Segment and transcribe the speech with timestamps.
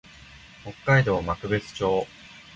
[0.63, 2.07] 北海道幕別町